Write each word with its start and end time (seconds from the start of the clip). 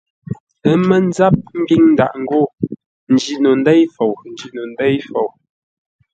Ə́ 0.69 0.75
mə́ 0.87 0.99
ńzáp 1.07 1.35
ḿbíŋ 1.65 1.83
ndâʼ 1.93 2.13
ngô 2.21 2.41
njî 3.13 3.33
no 3.43 3.51
ndêi 3.61 3.83
fou, 3.95 4.11
n 4.19 4.21
njîno 4.31 4.61
ndêi 4.71 4.97
fou. 5.07 5.29